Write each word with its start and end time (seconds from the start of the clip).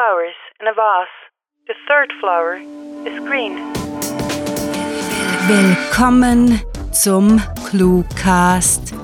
flowers 0.00 0.34
in 0.60 0.66
a 0.66 0.72
vase. 0.72 1.08
The 1.66 1.74
third 1.86 2.10
flower 2.20 2.54
is 3.04 3.18
green. 3.28 3.54
Willkommen 5.46 6.60
zum 6.90 7.40
Cluecast, 7.68 8.94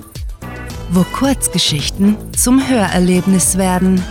wo 0.91 1.03
Kurzgeschichten 1.15 2.33
zum 2.33 2.67
Hörerlebnis 2.67 3.59
werden. 3.59 4.03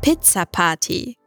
Pizza 0.00 0.46
Party. 0.46 1.18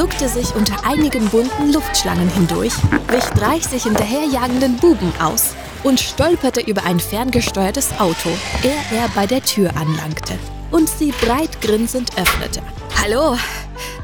Duckte 0.00 0.30
sich 0.30 0.54
unter 0.54 0.86
einigen 0.86 1.28
bunten 1.28 1.74
Luftschlangen 1.74 2.30
hindurch, 2.30 2.72
wich 3.08 3.24
30 3.38 3.82
hinterherjagenden 3.82 4.78
Buben 4.78 5.12
aus 5.20 5.54
und 5.82 6.00
stolperte 6.00 6.62
über 6.62 6.84
ein 6.84 6.98
ferngesteuertes 6.98 7.90
Auto, 8.00 8.30
ehe 8.62 8.98
er 8.98 9.10
bei 9.14 9.26
der 9.26 9.42
Tür 9.42 9.68
anlangte 9.76 10.38
und 10.70 10.88
sie 10.88 11.12
breit 11.12 11.60
grinsend 11.60 12.16
öffnete. 12.18 12.62
Hallo, 13.02 13.36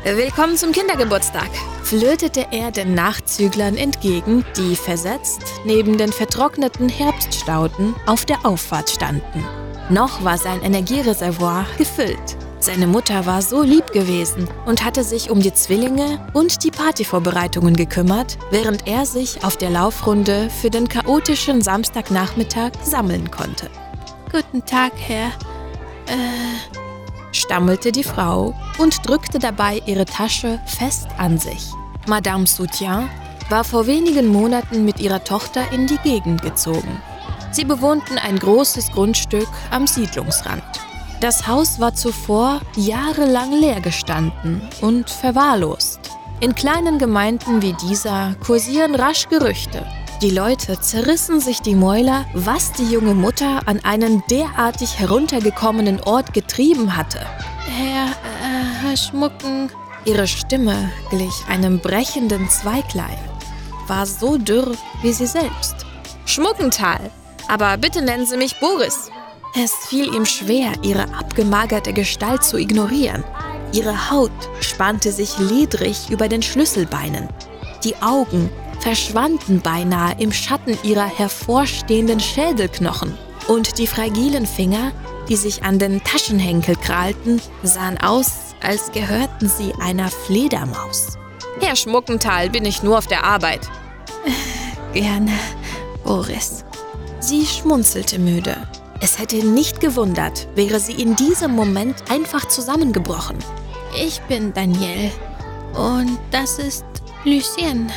willkommen 0.04 0.59
zum 0.59 0.73
Kindergeburtstag, 0.73 1.48
flötete 1.82 2.46
er 2.51 2.73
den 2.73 2.92
Nachzüglern 2.92 3.78
entgegen, 3.78 4.45
die 4.54 4.76
versetzt 4.76 5.40
neben 5.65 5.96
den 5.96 6.12
vertrockneten 6.12 6.90
Herbststauden 6.90 7.95
auf 8.04 8.26
der 8.26 8.45
Auffahrt 8.45 8.90
standen. 8.90 9.42
Noch 9.88 10.23
war 10.23 10.37
sein 10.37 10.60
Energiereservoir 10.60 11.65
gefüllt. 11.78 12.37
Seine 12.66 12.88
Mutter 12.88 13.27
war 13.27 13.43
so 13.43 13.63
lieb 13.63 13.93
gewesen 13.93 14.49
und 14.65 14.85
hatte 14.85 15.04
sich 15.04 15.30
um 15.30 15.38
die 15.38 15.54
Zwillinge 15.54 16.18
und 16.32 16.65
die 16.65 16.73
Partyvorbereitungen 16.73 17.77
gekümmert, 17.77 18.38
während 18.51 18.88
er 18.88 19.07
sich 19.07 19.45
auf 19.45 19.57
der 19.57 19.71
Laufrunde 19.71 20.51
für 20.51 20.68
den 20.68 20.88
chaotischen 20.88 21.63
Samstagnachmittag 21.63 22.73
sammeln 22.82 23.30
konnte. 23.30 23.71
Guten 24.32 24.65
Tag, 24.65 24.90
Herr. 24.96 25.29
Äh, 26.09 27.30
stammelte 27.30 27.93
die 27.93 28.02
Frau 28.02 28.52
und 28.79 29.09
drückte 29.09 29.38
dabei 29.38 29.80
ihre 29.87 30.05
Tasche 30.05 30.59
fest 30.66 31.07
an 31.18 31.38
sich. 31.38 31.71
Madame 32.09 32.49
Soutien 32.49 33.09
war 33.49 33.62
vor 33.62 33.87
wenigen 33.87 34.27
Monaten 34.27 34.85
mit 34.85 34.99
ihrer 34.99 35.23
Tochter 35.23 35.71
in 35.71 35.87
die 35.87 35.99
Gegend 35.99 36.43
gezogen. 36.43 37.01
Sie 37.52 37.65
bewohnten 37.65 38.18
ein 38.18 38.40
großes 38.40 38.90
Grundstück 38.90 39.46
am 39.71 39.87
Siedlungsrand. 39.87 40.85
Das 41.27 41.49
Haus 41.49 41.80
war 41.80 41.93
zuvor 41.93 42.60
jahrelang 42.77 43.51
leer 43.51 43.80
gestanden 43.80 44.63
und 44.80 45.10
verwahrlost. 45.10 45.99
In 46.38 46.55
kleinen 46.55 47.01
Gemeinden 47.01 47.63
wie 47.63 47.73
dieser 47.73 48.37
kursieren 48.46 48.95
rasch 48.95 49.29
Gerüchte. 49.29 49.85
Die 50.23 50.30
Leute 50.30 50.80
zerrissen 50.80 51.41
sich 51.41 51.60
die 51.63 51.74
Mäuler, 51.74 52.27
was 52.33 52.71
die 52.74 52.85
junge 52.85 53.15
Mutter 53.15 53.66
an 53.66 53.80
einen 53.85 54.23
derartig 54.30 55.01
heruntergekommenen 55.01 56.01
Ort 56.05 56.33
getrieben 56.33 56.96
hatte. 56.96 57.27
Herr, 57.66 58.07
äh, 58.07 58.87
Herr 58.87 58.96
Schmucken. 58.96 59.68
Ihre 60.05 60.29
Stimme 60.29 60.93
glich 61.11 61.43
einem 61.49 61.80
brechenden 61.80 62.49
Zweiglein, 62.49 63.18
war 63.88 64.06
so 64.06 64.38
dürr 64.38 64.77
wie 65.03 65.12
sie 65.12 65.27
selbst. 65.27 65.75
Schmuckental, 66.25 67.11
aber 67.49 67.77
bitte 67.78 68.00
nennen 68.00 68.27
Sie 68.27 68.37
mich 68.37 68.61
Boris. 68.61 69.11
Es 69.59 69.72
fiel 69.72 70.15
ihm 70.15 70.26
schwer, 70.26 70.72
ihre 70.82 71.04
abgemagerte 71.15 71.94
Gestalt 71.94 72.44
zu 72.44 72.59
ignorieren. 72.59 73.25
Ihre 73.72 74.10
Haut 74.10 74.31
spannte 74.60 75.12
sich 75.12 75.38
ledrig 75.38 76.10
über 76.10 76.28
den 76.28 76.43
Schlüsselbeinen. 76.43 77.26
Die 77.83 77.97
Augen 78.03 78.50
verschwanden 78.81 79.62
beinahe 79.62 80.15
im 80.19 80.31
Schatten 80.31 80.77
ihrer 80.83 81.06
hervorstehenden 81.06 82.21
Schädelknochen. 82.21 83.17
Und 83.49 83.78
die 83.78 83.87
fragilen 83.87 84.47
Finger, 84.47 84.93
die 85.28 85.37
sich 85.37 85.65
an 85.65 85.78
den 85.78 86.05
Taschenhenkel 86.05 86.77
krallten, 86.77 87.41
sahen 87.62 87.99
aus, 87.99 88.55
als 88.62 88.93
gehörten 88.93 89.49
sie 89.49 89.73
einer 89.81 90.09
Fledermaus. 90.09 91.17
Herr 91.61 91.77
Schmuckenthal, 91.77 92.50
bin 92.50 92.67
ich 92.67 92.83
nur 92.83 92.99
auf 92.99 93.06
der 93.06 93.25
Arbeit. 93.25 93.61
Gerne, 94.93 95.33
Boris. 96.05 96.65
Sie 97.21 97.47
schmunzelte 97.47 98.19
müde. 98.19 98.56
Es 99.01 99.19
hätte 99.19 99.37
nicht 99.37 99.81
gewundert, 99.81 100.49
wäre 100.55 100.81
sie 100.81 100.95
in 100.95 101.17
diesem 101.17 101.53
Moment 101.55 102.11
einfach 102.11 102.49
zusammengebrochen. 102.49 103.37
Ich 103.95 104.21
bin 104.23 104.53
Danielle 104.55 105.12
und 105.75 106.19
das 106.31 106.59
ist 106.59 106.84
Lucien, 107.25 107.93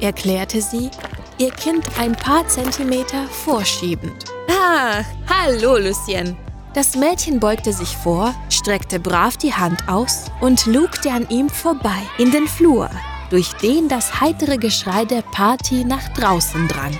erklärte 0.00 0.62
sie, 0.62 0.90
ihr 1.38 1.50
Kind 1.50 1.84
ein 1.98 2.12
paar 2.12 2.46
Zentimeter 2.48 3.26
vorschiebend. 3.26 4.24
Ah, 4.50 5.02
hallo, 5.28 5.76
Lucien. 5.76 6.36
Das 6.74 6.96
Mädchen 6.96 7.40
beugte 7.40 7.72
sich 7.72 7.96
vor, 7.96 8.34
streckte 8.50 9.00
brav 9.00 9.36
die 9.36 9.52
Hand 9.52 9.88
aus 9.88 10.24
und 10.40 10.64
lugte 10.66 11.10
an 11.10 11.28
ihm 11.28 11.48
vorbei 11.48 12.02
in 12.18 12.30
den 12.30 12.46
Flur, 12.46 12.88
durch 13.30 13.52
den 13.54 13.88
das 13.88 14.20
heitere 14.20 14.56
Geschrei 14.58 15.04
der 15.04 15.22
Party 15.22 15.84
nach 15.84 16.08
draußen 16.10 16.68
drang. 16.68 16.96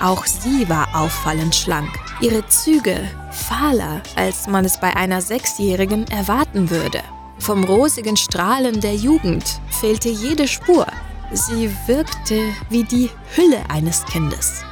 Auch 0.00 0.26
sie 0.26 0.68
war 0.68 0.88
auffallend 0.94 1.54
schlank, 1.54 1.90
ihre 2.20 2.46
Züge 2.46 3.08
fahler, 3.30 4.02
als 4.14 4.46
man 4.46 4.64
es 4.64 4.78
bei 4.80 4.94
einer 4.96 5.20
Sechsjährigen 5.20 6.06
erwarten 6.08 6.70
würde. 6.70 7.00
Vom 7.38 7.64
rosigen 7.64 8.16
Strahlen 8.16 8.80
der 8.80 8.94
Jugend 8.94 9.44
fehlte 9.80 10.08
jede 10.08 10.48
Spur. 10.48 10.86
Sie 11.32 11.70
wirkte 11.86 12.40
wie 12.70 12.84
die 12.84 13.10
Hülle 13.34 13.62
eines 13.68 14.04
Kindes. 14.06 14.62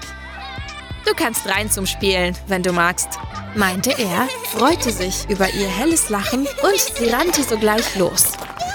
Du 1.05 1.13
kannst 1.15 1.47
rein 1.47 1.71
zum 1.71 1.87
Spielen, 1.87 2.35
wenn 2.47 2.63
du 2.63 2.73
magst, 2.73 3.19
meinte 3.55 3.91
er, 3.99 4.27
freute 4.57 4.91
sich 4.91 5.29
über 5.29 5.53
ihr 5.53 5.69
helles 5.69 6.09
Lachen 6.09 6.41
und 6.41 6.97
sie 6.97 7.09
rannte 7.09 7.43
sogleich 7.43 7.97
los. 7.97 8.33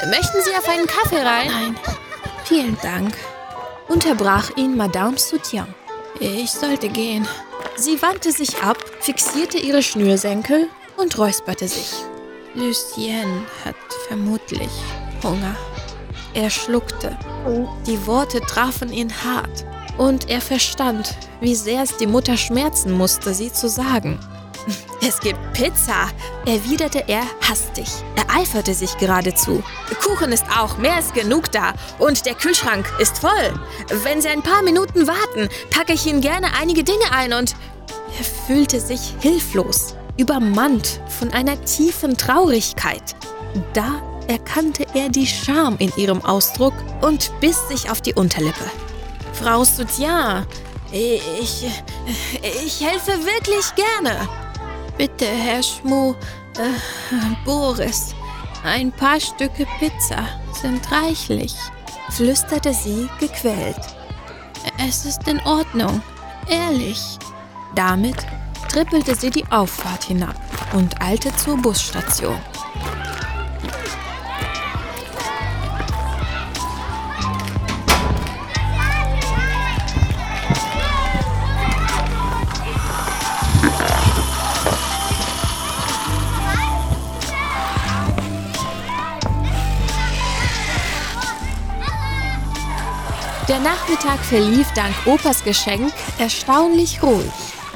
Möchten 0.09 0.41
Sie 0.43 0.55
auf 0.55 0.69
einen 0.69 0.85
Kaffee 0.85 1.21
rein? 1.21 1.47
Nein, 1.47 1.75
vielen 2.45 2.77
Dank, 2.81 3.13
unterbrach 3.87 4.55
ihn 4.55 4.77
Madame 4.77 5.17
Soutien. 5.17 5.67
Ich 6.19 6.51
sollte 6.51 6.89
gehen. 6.89 7.27
Sie 7.79 8.01
wandte 8.01 8.33
sich 8.33 8.61
ab, 8.61 8.77
fixierte 8.99 9.57
ihre 9.57 9.81
Schnürsenkel 9.81 10.67
und 10.97 11.17
räusperte 11.17 11.65
sich. 11.69 11.93
Lucien 12.53 13.45
hat 13.63 13.77
vermutlich 14.09 14.69
Hunger. 15.23 15.55
Er 16.33 16.49
schluckte. 16.49 17.17
Die 17.87 18.05
Worte 18.05 18.41
trafen 18.41 18.91
ihn 18.91 19.09
hart. 19.23 19.65
Und 19.97 20.29
er 20.29 20.41
verstand, 20.41 21.15
wie 21.39 21.55
sehr 21.55 21.83
es 21.83 21.95
die 21.95 22.07
Mutter 22.07 22.35
schmerzen 22.35 22.91
musste, 22.91 23.33
sie 23.33 23.51
zu 23.51 23.69
sagen. 23.69 24.19
Es 25.01 25.19
gibt 25.21 25.39
Pizza, 25.53 26.09
erwiderte 26.45 27.03
er 27.07 27.23
hastig. 27.47 27.87
Er 28.17 28.35
eiferte 28.35 28.73
sich 28.73 28.97
geradezu. 28.97 29.63
Kuchen 30.03 30.31
ist 30.31 30.43
auch 30.57 30.77
mehr 30.77 30.95
als 30.95 31.13
genug 31.13 31.51
da 31.51 31.73
und 31.99 32.25
der 32.25 32.35
Kühlschrank 32.35 32.85
ist 32.99 33.19
voll. 33.19 33.53
Wenn 34.03 34.21
Sie 34.21 34.27
ein 34.27 34.43
paar 34.43 34.61
Minuten 34.61 35.07
warten, 35.07 35.47
packe 35.69 35.93
ich 35.93 36.05
Ihnen 36.05 36.21
gerne 36.21 36.47
einige 36.59 36.83
Dinge 36.83 37.11
ein 37.11 37.33
und... 37.33 37.55
Er 38.17 38.25
fühlte 38.25 38.81
sich 38.81 39.13
hilflos, 39.21 39.95
übermannt 40.17 40.99
von 41.07 41.31
einer 41.31 41.63
tiefen 41.63 42.17
Traurigkeit. 42.17 43.15
Da 43.73 44.01
erkannte 44.27 44.85
er 44.93 45.09
die 45.09 45.27
Scham 45.27 45.77
in 45.77 45.91
ihrem 45.95 46.23
Ausdruck 46.25 46.73
und 47.01 47.31
biss 47.39 47.67
sich 47.69 47.89
auf 47.89 48.01
die 48.01 48.13
Unterlippe. 48.15 48.65
Frau 49.33 49.63
Soutien, 49.63 50.45
ich, 50.91 51.65
ich 52.41 52.81
helfe 52.81 53.13
wirklich 53.23 53.73
gerne. 53.75 54.27
Bitte, 54.99 55.27
Herr 55.27 55.63
Schmu, 55.63 56.13
äh, 56.57 56.73
Boris, 57.45 58.13
ein 58.65 58.91
paar 58.91 59.17
Stücke 59.17 59.65
Pizza 59.79 60.27
sind 60.51 60.91
reichlich, 60.91 61.55
flüsterte 62.09 62.73
sie 62.73 63.07
gequält. 63.17 63.79
Es 64.77 65.05
ist 65.05 65.25
in 65.25 65.39
Ordnung, 65.45 66.01
ehrlich. 66.49 67.17
Damit 67.75 68.17
trippelte 68.67 69.15
sie 69.15 69.29
die 69.29 69.45
Auffahrt 69.49 70.03
hinab 70.03 70.35
und 70.73 71.01
eilte 71.01 71.33
zur 71.37 71.55
Busstation. 71.55 72.37
Der 93.49 93.59
Nachmittag 93.59 94.19
verlief 94.19 94.71
dank 94.75 94.93
Opas 95.07 95.43
Geschenk 95.43 95.91
erstaunlich 96.19 97.01
ruhig. 97.01 97.31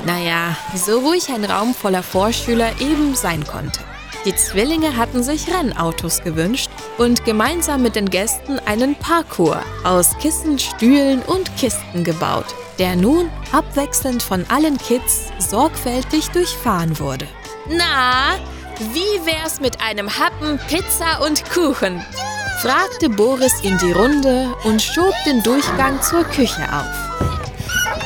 Naja, 0.05 0.55
so 0.75 0.99
ruhig 0.99 1.29
ein 1.29 1.43
Raum 1.45 1.73
voller 1.73 2.03
Vorschüler 2.03 2.79
eben 2.79 3.15
sein 3.15 3.43
konnte. 3.43 3.79
Die 4.23 4.35
Zwillinge 4.35 4.95
hatten 4.95 5.23
sich 5.23 5.51
Rennautos 5.51 6.21
gewünscht 6.21 6.69
und 6.99 7.25
gemeinsam 7.25 7.81
mit 7.81 7.95
den 7.95 8.07
Gästen 8.07 8.59
einen 8.59 8.93
Parkour 8.93 9.63
aus 9.83 10.15
Kissen, 10.19 10.59
Stühlen 10.59 11.23
und 11.23 11.49
Kisten 11.57 12.03
gebaut, 12.03 12.53
der 12.77 12.95
nun 12.95 13.31
abwechselnd 13.51 14.21
von 14.21 14.45
allen 14.49 14.77
Kids 14.77 15.29
sorgfältig 15.39 16.29
durchfahren 16.29 16.99
wurde. 16.99 17.27
Na, 17.67 18.35
wie 18.93 19.25
wär's 19.25 19.59
mit 19.59 19.81
einem 19.81 20.07
Happen 20.07 20.59
Pizza 20.67 21.25
und 21.25 21.43
Kuchen? 21.49 22.05
Fragte 22.63 23.09
Boris 23.09 23.59
in 23.61 23.77
die 23.79 23.91
Runde 23.91 24.55
und 24.63 24.81
schob 24.81 25.13
den 25.25 25.43
Durchgang 25.43 26.01
zur 26.01 26.23
Küche 26.23 26.63
auf. 26.63 26.85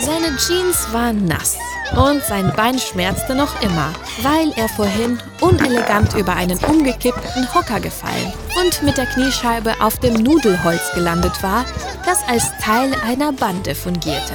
Seine 0.04 0.36
Jeans 0.36 0.92
waren 0.92 1.26
nass 1.26 1.58
und 1.96 2.24
sein 2.24 2.52
Bein 2.56 2.80
schmerzte 2.80 3.36
noch 3.36 3.62
immer, 3.62 3.94
weil 4.24 4.52
er 4.56 4.68
vorhin 4.68 5.20
unelegant 5.42 6.16
über 6.16 6.34
einen 6.34 6.58
umgekippten 6.58 7.54
Hocker 7.54 7.80
gefallen 7.80 8.34
und 8.60 8.82
mit 8.82 8.98
der 8.98 9.06
Kniescheibe 9.06 9.76
auf 9.80 10.00
dem 10.00 10.16
Nudelholz 10.16 10.92
gelandet 10.96 11.44
war, 11.44 11.64
das 12.08 12.28
als 12.28 12.46
Teil 12.60 12.92
einer 13.06 13.34
Bande 13.34 13.76
fungierte. 13.76 14.34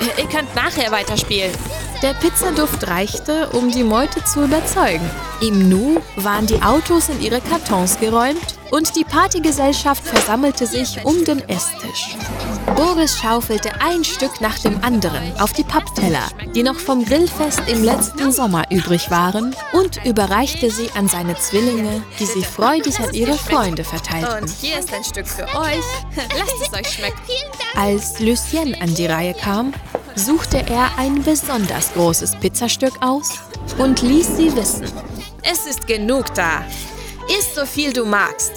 Ihr 0.00 0.26
könnt 0.26 0.52
nachher 0.56 0.90
weiterspielen. 0.90 1.52
Der 2.02 2.14
Pizzaduft 2.14 2.88
reichte, 2.88 3.50
um 3.50 3.70
die 3.70 3.84
Meute 3.84 4.24
zu 4.24 4.42
überzeugen. 4.44 5.08
Im 5.40 5.68
Nu 5.68 6.00
waren 6.16 6.46
die 6.46 6.60
Autos 6.60 7.08
in 7.08 7.20
ihre 7.20 7.40
Kartons 7.40 8.00
geräumt 8.00 8.57
und 8.70 8.96
die 8.96 9.04
Partygesellschaft 9.04 10.06
versammelte 10.06 10.66
sich 10.66 11.04
um 11.04 11.24
den 11.24 11.46
Esstisch. 11.48 12.16
Boris 12.76 13.18
schaufelte 13.18 13.70
ein 13.80 14.04
Stück 14.04 14.40
nach 14.40 14.58
dem 14.58 14.82
anderen 14.84 15.38
auf 15.40 15.52
die 15.52 15.64
Pappteller, 15.64 16.28
die 16.54 16.62
noch 16.62 16.78
vom 16.78 17.04
Grillfest 17.04 17.62
im 17.66 17.82
letzten 17.82 18.30
Sommer 18.30 18.70
übrig 18.70 19.10
waren, 19.10 19.54
und 19.72 20.04
überreichte 20.04 20.70
sie 20.70 20.90
an 20.94 21.08
seine 21.08 21.36
Zwillinge, 21.36 22.02
die 22.18 22.26
sie 22.26 22.44
freudig 22.44 23.00
an 23.00 23.12
ihre 23.14 23.34
Freunde 23.34 23.84
verteilten. 23.84 24.44
Und 24.44 24.50
hier 24.50 24.78
ist 24.78 24.92
ein 24.92 25.04
Stück 25.04 25.26
für 25.26 25.44
euch. 25.44 25.84
Lasst 26.38 26.54
es 26.62 26.78
euch 26.78 26.88
schmecken. 26.88 27.18
Als 27.74 28.20
Lucien 28.20 28.76
an 28.80 28.94
die 28.94 29.06
Reihe 29.06 29.34
kam, 29.34 29.72
suchte 30.14 30.58
er 30.68 30.90
ein 30.98 31.22
besonders 31.22 31.92
großes 31.94 32.36
Pizzastück 32.36 32.94
aus 33.00 33.30
und 33.78 34.02
ließ 34.02 34.36
sie 34.36 34.54
wissen. 34.54 34.84
Es 35.42 35.66
ist 35.66 35.86
genug 35.86 36.34
da. 36.34 36.62
Iss 37.28 37.54
so 37.54 37.66
viel 37.66 37.92
du 37.92 38.04
magst. 38.04 38.52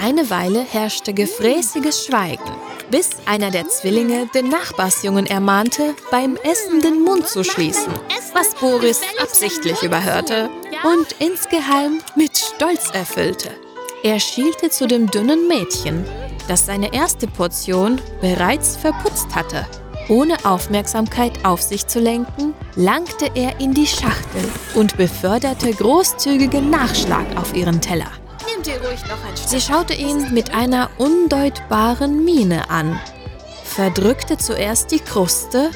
Eine 0.00 0.28
Weile 0.28 0.60
herrschte 0.60 1.14
gefräßiges 1.14 2.04
Schweigen, 2.04 2.50
bis 2.90 3.10
einer 3.26 3.50
der 3.50 3.68
Zwillinge 3.68 4.28
den 4.34 4.48
Nachbarsjungen 4.48 5.26
ermahnte, 5.26 5.94
beim 6.10 6.36
Essen 6.36 6.82
den 6.82 7.02
Mund 7.02 7.26
zu 7.26 7.44
schließen, 7.44 7.92
was 8.34 8.54
Boris 8.54 9.00
absichtlich 9.20 9.82
überhörte 9.82 10.50
und 10.84 11.14
insgeheim 11.20 12.00
mit 12.16 12.36
Stolz 12.36 12.90
erfüllte. 12.92 13.50
Er 14.02 14.18
schielte 14.18 14.70
zu 14.70 14.86
dem 14.86 15.10
dünnen 15.10 15.46
Mädchen, 15.46 16.04
das 16.48 16.66
seine 16.66 16.92
erste 16.92 17.26
Portion 17.28 18.00
bereits 18.20 18.76
verputzt 18.76 19.34
hatte. 19.34 19.66
Ohne 20.08 20.36
Aufmerksamkeit 20.44 21.44
auf 21.44 21.62
sich 21.62 21.86
zu 21.86 22.00
lenken, 22.00 22.54
langte 22.74 23.30
er 23.34 23.60
in 23.60 23.72
die 23.72 23.86
Schachtel 23.86 24.42
und 24.74 24.96
beförderte 24.96 25.72
großzügigen 25.72 26.70
Nachschlag 26.70 27.24
auf 27.36 27.54
ihren 27.54 27.80
Teller. 27.80 28.10
Sie 29.46 29.60
schaute 29.60 29.94
ihn 29.94 30.32
mit 30.32 30.54
einer 30.54 30.90
undeutbaren 30.98 32.24
Miene 32.24 32.68
an, 32.70 32.98
verdrückte 33.64 34.36
zuerst 34.38 34.90
die 34.90 35.00
Kruste 35.00 35.70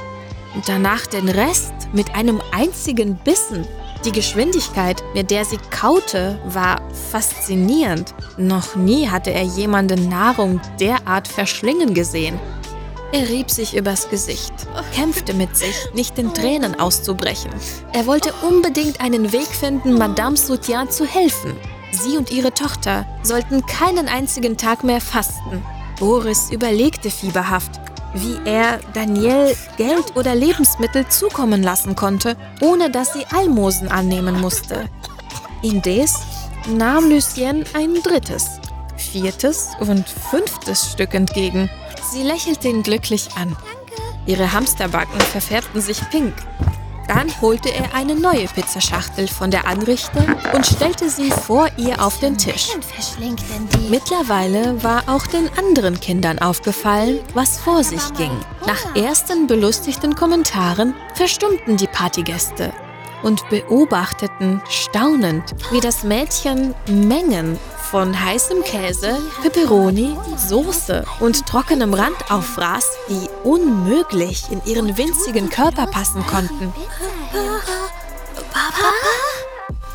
und 0.55 0.69
danach 0.69 1.07
den 1.07 1.29
Rest 1.29 1.73
mit 1.93 2.15
einem 2.15 2.41
einzigen 2.53 3.17
Bissen. 3.17 3.67
Die 4.05 4.13
Geschwindigkeit, 4.13 5.03
mit 5.15 5.31
der 5.31 5.45
sie 5.45 5.59
kaute, 5.71 6.39
war 6.45 6.81
faszinierend. 7.11 8.15
Noch 8.37 8.77
nie 8.77 9.09
hatte 9.09 9.33
er 9.33 9.43
jemanden 9.43 10.09
Nahrung 10.09 10.61
derart 10.79 11.27
verschlingen 11.27 11.95
gesehen. 11.95 12.39
Er 13.13 13.29
rieb 13.29 13.51
sich 13.51 13.77
übers 13.77 14.09
Gesicht, 14.11 14.53
kämpfte 14.93 15.33
mit 15.33 15.57
sich, 15.57 15.77
nicht 15.95 16.19
in 16.19 16.35
Tränen 16.35 16.79
auszubrechen. 16.79 17.51
Er 17.93 18.07
wollte 18.07 18.33
unbedingt 18.43 19.01
einen 19.01 19.33
Weg 19.33 19.47
finden, 19.47 19.95
Madame 19.95 20.37
Soutien 20.37 20.91
zu 20.91 21.07
helfen. 21.07 21.57
Sie 21.93 22.17
und 22.17 22.31
ihre 22.31 22.53
Tochter 22.53 23.07
sollten 23.23 23.65
keinen 23.65 24.09
einzigen 24.09 24.57
Tag 24.57 24.85
mehr 24.85 25.01
fasten. 25.01 25.65
Boris 25.99 26.51
überlegte 26.51 27.11
fieberhaft, 27.11 27.81
wie 28.15 28.39
er 28.45 28.81
Danielle 28.93 29.57
Geld 29.77 30.17
oder 30.17 30.35
Lebensmittel 30.35 31.07
zukommen 31.09 31.63
lassen 31.63 31.97
konnte, 31.97 32.37
ohne 32.61 32.91
dass 32.91 33.13
sie 33.13 33.25
Almosen 33.35 33.89
annehmen 33.89 34.41
musste. 34.41 34.89
Indes 35.63 36.17
nahm 36.69 37.09
Lucien 37.09 37.65
ein 37.73 37.95
drittes, 38.03 38.61
viertes 38.97 39.71
und 39.81 40.07
fünftes 40.09 40.93
Stück 40.93 41.15
entgegen. 41.15 41.71
Sie 42.11 42.23
lächelte 42.23 42.69
ihn 42.69 42.83
glücklich 42.83 43.29
an. 43.37 43.57
Ihre 44.27 44.53
Hamsterbacken 44.53 45.21
verfärbten 45.21 45.81
sich 45.81 46.01
pink. 46.11 46.35
Dann 47.09 47.29
holte 47.41 47.73
er 47.73 47.95
eine 47.95 48.15
neue 48.15 48.47
Pizzaschachtel 48.47 49.29
von 49.29 49.51
der 49.51 49.67
Anrichte 49.67 50.25
und 50.53 50.67
stellte 50.67 51.09
sie 51.09 51.31
vor 51.31 51.69
ihr 51.77 52.05
auf 52.05 52.19
den 52.19 52.37
Tisch. 52.37 52.71
Mittlerweile 53.89 54.83
war 54.83 55.05
auch 55.07 55.27
den 55.27 55.49
anderen 55.57 56.01
Kindern 56.01 56.41
aufgefallen, 56.41 57.21
was 57.35 57.59
vor 57.59 57.85
sich 57.85 58.13
ging. 58.15 58.33
Nach 58.67 58.97
ersten 58.97 59.47
belustigten 59.47 60.17
Kommentaren 60.17 60.95
verstummten 61.15 61.77
die 61.77 61.87
Partygäste 61.87 62.73
und 63.23 63.49
beobachteten 63.49 64.61
staunend, 64.69 65.55
wie 65.71 65.81
das 65.81 66.03
Mädchen 66.03 66.75
Mengen 66.89 67.59
von 67.91 68.21
heißem 68.21 68.63
Käse, 68.65 69.19
Peperoni, 69.43 70.17
Soße 70.37 71.05
und 71.21 71.47
trockenem 71.47 71.95
Rand 71.95 72.31
auffraß, 72.31 72.87
die 73.09 73.29
unmöglich 73.45 74.45
in 74.51 74.61
ihren 74.65 74.97
winzigen 74.99 75.51
Körper 75.51 75.87
passen 75.87 76.27
konnten. 76.27 76.73
Papa? 78.51 78.93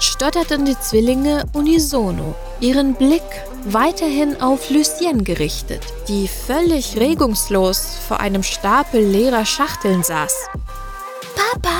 stotterten 0.02 0.66
die 0.66 0.80
Zwillinge 0.80 1.46
unisono, 1.54 2.34
ihren 2.60 2.96
Blick 2.96 3.24
weiterhin 3.66 4.42
auf 4.42 4.70
Lucien 4.70 5.24
gerichtet, 5.24 5.82
die 6.08 6.28
völlig 6.28 6.98
regungslos 6.98 7.98
vor 8.08 8.20
einem 8.20 8.42
Stapel 8.42 9.02
leerer 9.02 9.46
Schachteln 9.46 10.02
saß. 10.02 10.48
Papa, 11.36 11.78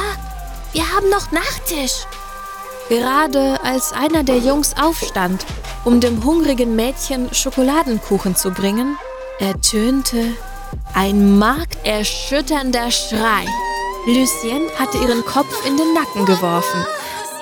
wir 0.74 0.84
haben 0.96 1.10
noch 1.10 1.32
Nachtisch. 1.32 2.06
Gerade 2.90 3.60
als 3.64 3.94
einer 3.94 4.24
der 4.24 4.38
Jungs 4.38 4.76
aufstand, 4.80 5.46
um 5.84 6.00
dem 6.00 6.24
hungrigen 6.24 6.76
Mädchen 6.76 7.34
Schokoladenkuchen 7.34 8.36
zu 8.36 8.52
bringen, 8.52 8.98
ertönte 9.40 10.36
ein 10.94 11.38
markerschütternder 11.38 12.92
Schrei. 12.92 13.46
Lucien 14.06 14.64
hatte 14.78 14.98
ihren 14.98 15.24
Kopf 15.26 15.66
in 15.66 15.78
den 15.78 15.94
Nacken 15.94 16.26
geworfen. 16.26 16.86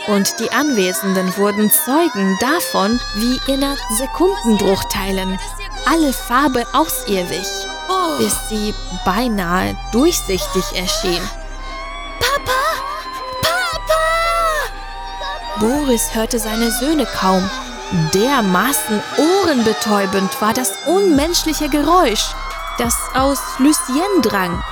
Und 0.08 0.34
die 0.39 0.51
Anwesenden 0.51 1.36
wurden 1.38 1.69
Zeugen 1.69 2.38
davon, 2.39 3.00
wie 3.15 3.51
innerhalb 3.51 3.79
Sekundenbruchteilen 3.98 5.38
alle 5.86 6.13
Farbe 6.13 6.65
aus 6.74 7.05
ihr 7.08 7.29
wich, 7.29 7.67
bis 8.17 8.36
sie 8.50 8.74
beinahe 9.05 9.77
durchsichtig 9.91 10.63
erschien. 10.74 11.22
Papa! 12.19 12.60
Papa! 13.41 14.00
Boris 15.60 16.15
hörte 16.15 16.39
seine 16.39 16.72
Söhne 16.72 17.05
kaum 17.05 17.50
Dermaßen 17.91 19.01
ohrenbetäubend 19.17 20.39
war 20.41 20.53
das 20.53 20.74
unmenschliche 20.86 21.69
Geräusch, 21.69 22.36
das 22.77 22.96
aus 23.15 23.39
Lucien 23.58 24.22
drang. 24.22 24.63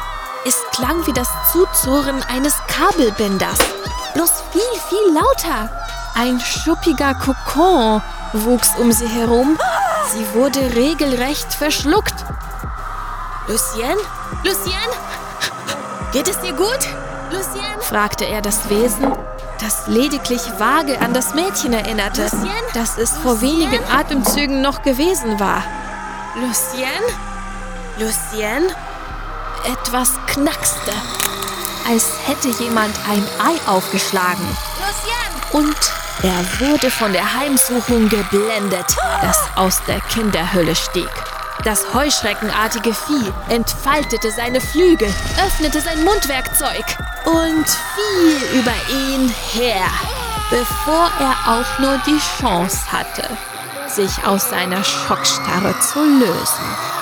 Es 0.45 0.62
klang 0.71 1.05
wie 1.07 1.13
das 1.13 1.27
Zuzurren 1.51 2.21
eines 2.29 2.53
Kabelbinders, 2.67 3.57
bloß 4.13 4.31
viel, 4.51 4.81
viel 4.88 5.15
lauter. 5.15 5.67
Ein 6.13 6.39
schuppiger 6.39 7.15
Kokon 7.15 8.03
wuchs 8.33 8.75
um 8.77 8.91
sie 8.91 9.07
herum. 9.07 9.57
Sie 10.13 10.33
wurde 10.36 10.75
regelrecht 10.75 11.51
verschluckt. 11.55 12.24
Lucien? 13.47 13.97
Lucien? 14.43 14.89
Geht 16.12 16.29
es 16.29 16.39
dir 16.41 16.53
gut? 16.53 16.88
Lucien? 17.31 17.81
fragte 17.81 18.25
er 18.25 18.43
das 18.43 18.69
Wesen 18.69 19.12
das 19.61 19.87
lediglich 19.87 20.41
vage 20.57 20.99
an 21.01 21.13
das 21.13 21.33
Mädchen 21.33 21.73
erinnerte, 21.73 22.23
Lucien? 22.23 22.51
das 22.73 22.97
es 22.97 23.11
vor 23.17 23.41
wenigen 23.41 23.83
Atemzügen 23.89 24.61
noch 24.61 24.81
gewesen 24.81 25.39
war. 25.39 25.63
Lucien? 26.35 26.87
Lucien? 27.97 28.63
Etwas 29.65 30.11
knackste, 30.27 30.91
als 31.89 32.11
hätte 32.25 32.49
jemand 32.63 32.95
ein 33.09 33.23
Ei 33.39 33.69
aufgeschlagen. 33.69 34.45
Lucien! 34.77 35.65
Und 35.65 35.77
er 36.23 36.67
wurde 36.67 36.89
von 36.89 37.11
der 37.11 37.35
Heimsuchung 37.35 38.09
geblendet, 38.09 38.95
das 39.21 39.39
aus 39.55 39.81
der 39.87 39.99
Kinderhülle 40.01 40.75
stieg. 40.75 41.09
Das 41.67 41.93
heuschreckenartige 41.93 42.93
Vieh 42.93 43.33
entfaltete 43.50 44.31
seine 44.31 44.62
Flügel, 44.62 45.13
öffnete 45.45 45.81
sein 45.81 46.01
Mundwerkzeug 46.05 46.86
und 47.25 47.67
fiel 47.67 48.59
über 48.62 48.71
ihn 48.89 49.27
her. 49.51 49.86
bevor 50.50 51.12
er 51.19 51.59
auch 51.59 51.79
nur 51.79 52.00
die 52.07 52.19
Chance 52.39 52.89
hatte, 52.89 53.27
sich 53.89 54.25
aus 54.25 54.50
seiner 54.50 54.81
Schockstarre 54.81 55.77
zu 55.81 56.00
lösen. 56.00 56.97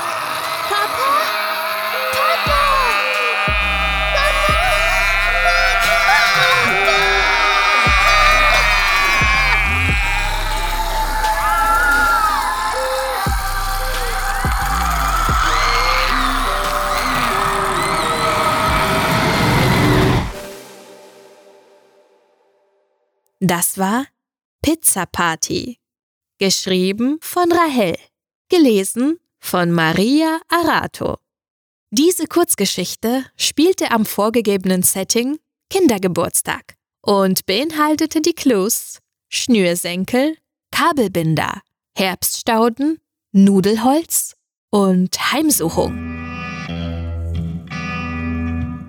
Das 23.39 23.77
war 23.77 24.07
Pizza 24.61 25.05
Party. 25.05 25.77
Geschrieben 26.39 27.17
von 27.21 27.51
Rahel. 27.51 27.97
Gelesen 28.49 29.19
von 29.39 29.71
Maria 29.71 30.39
Arato. 30.47 31.17
Diese 31.91 32.27
Kurzgeschichte 32.27 33.25
spielte 33.37 33.91
am 33.91 34.05
vorgegebenen 34.05 34.83
Setting 34.83 35.39
Kindergeburtstag 35.69 36.75
und 37.01 37.45
beinhaltete 37.45 38.21
die 38.21 38.33
Clues 38.33 38.99
Schnürsenkel, 39.29 40.37
Kabelbinder, 40.71 41.61
Herbststauden, 41.97 42.99
Nudelholz 43.31 44.35
und 44.71 45.31
Heimsuchung. 45.31 46.04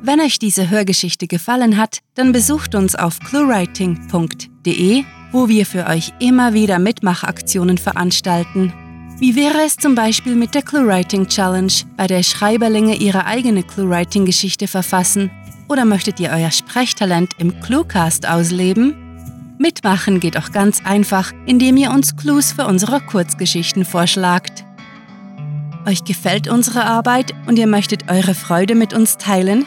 Wenn 0.07 0.21
euch 0.21 0.39
diese 0.39 0.71
Hörgeschichte 0.71 1.27
gefallen 1.27 1.77
hat, 1.79 1.99
dann 2.15 2.31
besucht 2.31 2.77
uns 2.77 2.95
auf 2.95 3.19
cluewriting.de, 3.19 5.03
wo 5.33 5.49
wir 5.49 5.67
für 5.67 5.89
euch 5.89 6.13
immer 6.21 6.55
wieder 6.55 6.79
Mitmachaktionen 6.79 7.77
veranstalten. 7.77 8.73
Wie 9.19 9.35
wäre 9.35 9.63
es 9.67 9.77
zum 9.77 9.97
Beispiel 9.97 10.37
mit 10.37 10.55
der 10.55 10.63
ClueWriting 10.63 11.27
Challenge, 11.27 11.73
bei 11.97 12.07
der 12.07 12.23
Schreiberlinge 12.23 12.95
ihre 12.95 13.25
eigene 13.25 13.65
ClueWriting-Geschichte 13.65 14.69
verfassen? 14.69 15.29
Oder 15.69 15.85
möchtet 15.85 16.21
ihr 16.21 16.31
euer 16.31 16.53
Sprechtalent 16.53 17.33
im 17.39 17.61
Cluecast 17.61 18.29
ausleben? 18.29 19.57
Mitmachen 19.59 20.21
geht 20.21 20.39
auch 20.39 20.53
ganz 20.53 20.83
einfach, 20.85 21.33
indem 21.47 21.79
ihr 21.79 21.91
uns 21.91 22.17
Clues 22.17 22.53
für 22.53 22.67
unsere 22.67 23.01
Kurzgeschichten 23.01 23.85
vorschlagt. 23.85 24.65
Euch 25.85 26.05
gefällt 26.05 26.47
unsere 26.47 26.85
Arbeit 26.85 27.35
und 27.49 27.59
ihr 27.59 27.67
möchtet 27.67 28.09
eure 28.09 28.37
Freude 28.37 28.77
mit 28.77 28.95
uns 28.95 29.17
teilen? 29.17 29.67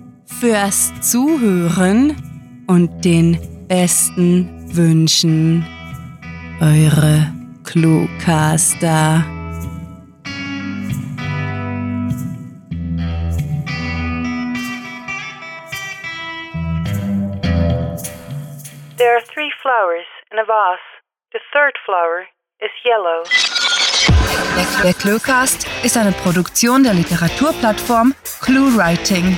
fürs 0.41 0.91
Zuhören 1.01 2.15
und 2.65 3.05
den 3.05 3.37
besten 3.67 4.75
Wünschen. 4.75 5.63
Eure 6.59 7.31
Cluecaster. 7.63 9.23
There 18.97 19.13
are 19.13 19.21
three 19.31 19.51
flowers 19.61 20.07
in 20.31 20.39
a 20.39 20.43
vase. 20.47 20.79
The 21.33 21.39
third 21.53 21.77
flower 21.85 22.25
is 22.59 22.71
yellow. 22.83 23.23
Der 24.83 24.93
Cluecast 24.95 25.67
ist 25.83 25.95
eine 25.97 26.11
Produktion 26.11 26.81
der 26.81 26.95
Literaturplattform 26.95 28.15
ClueWriting. 28.41 29.37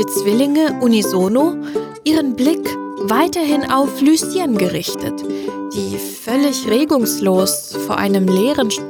Die 0.00 0.06
Zwillinge 0.06 0.78
unisono, 0.80 1.56
ihren 2.04 2.34
Blick 2.34 2.66
weiterhin 3.02 3.70
auf 3.70 4.00
Lucien 4.00 4.56
gerichtet, 4.56 5.12
die 5.74 5.98
völlig 5.98 6.66
regungslos 6.68 7.76
vor 7.86 7.98
einem 7.98 8.26
leeren... 8.26 8.70
Sch 8.70 8.80